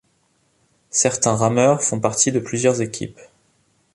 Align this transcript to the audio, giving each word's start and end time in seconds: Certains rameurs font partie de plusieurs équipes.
Certains 0.89 1.35
rameurs 1.35 1.83
font 1.83 1.99
partie 1.99 2.31
de 2.31 2.39
plusieurs 2.39 2.81
équipes. 2.81 3.19